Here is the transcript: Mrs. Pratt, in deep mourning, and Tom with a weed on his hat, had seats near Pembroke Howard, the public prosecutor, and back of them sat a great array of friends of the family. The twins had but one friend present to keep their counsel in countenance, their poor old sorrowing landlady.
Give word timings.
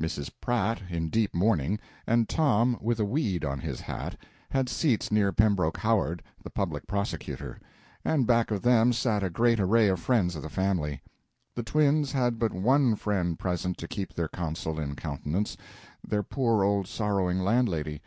Mrs. 0.00 0.30
Pratt, 0.40 0.80
in 0.88 1.10
deep 1.10 1.34
mourning, 1.34 1.78
and 2.06 2.26
Tom 2.26 2.78
with 2.80 2.98
a 3.00 3.04
weed 3.04 3.44
on 3.44 3.58
his 3.60 3.80
hat, 3.82 4.16
had 4.50 4.70
seats 4.70 5.12
near 5.12 5.30
Pembroke 5.30 5.76
Howard, 5.76 6.22
the 6.42 6.48
public 6.48 6.86
prosecutor, 6.86 7.60
and 8.02 8.26
back 8.26 8.50
of 8.50 8.62
them 8.62 8.94
sat 8.94 9.22
a 9.22 9.28
great 9.28 9.60
array 9.60 9.88
of 9.88 10.00
friends 10.00 10.36
of 10.36 10.42
the 10.42 10.48
family. 10.48 11.02
The 11.54 11.62
twins 11.64 12.12
had 12.12 12.38
but 12.38 12.54
one 12.54 12.96
friend 12.96 13.38
present 13.38 13.76
to 13.76 13.86
keep 13.86 14.14
their 14.14 14.28
counsel 14.28 14.80
in 14.80 14.96
countenance, 14.96 15.54
their 16.02 16.22
poor 16.22 16.62
old 16.64 16.86
sorrowing 16.88 17.40
landlady. 17.40 18.00